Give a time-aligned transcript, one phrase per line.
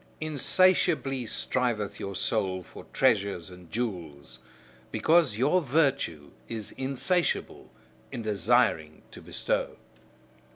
[0.19, 4.39] Insatiably striveth your soul for treasures and jewels,
[4.91, 7.69] because your virtue is insatiable
[8.11, 9.77] in desiring to bestow.